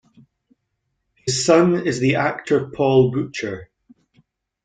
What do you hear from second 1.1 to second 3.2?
His son is the actor Paul